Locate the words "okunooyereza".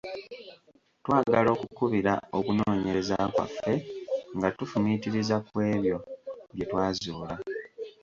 2.37-3.15